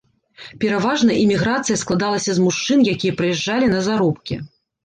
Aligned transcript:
Пераважна 0.63 1.17
іміграцыя 1.25 1.77
складалася 1.83 2.31
з 2.39 2.47
мужчын, 2.47 2.79
якія 2.95 3.17
прыязджалі 3.21 3.73
на 3.75 3.87
заробкі. 3.91 4.41